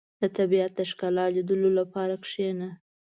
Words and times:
•د 0.21 0.23
طبیعت 0.37 0.71
د 0.75 0.81
ښکلا 0.89 1.25
لیدلو 1.35 1.69
لپاره 1.79 2.13
کښېنه. 2.23 2.69